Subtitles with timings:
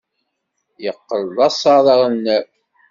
[0.83, 2.45] Yeqqel d asaḍ aɣelnaw.